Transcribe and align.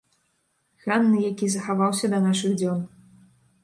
Ганны, 0.85 1.21
які 1.31 1.51
захаваўся 1.59 2.05
да 2.15 2.25
нашых 2.27 2.51
дзён. 2.61 2.79